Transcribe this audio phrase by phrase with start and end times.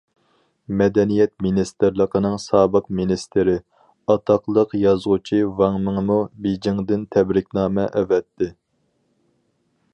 [0.77, 3.55] مەدەنىيەت مىنىستىرلىقىنىڭ سابىق مىنىستىرى،
[4.15, 8.53] ئاتاقلىق يازغۇچى ۋاڭ مىڭمۇ بېيجىڭدىن تەبرىكنامە ئەۋەتتى.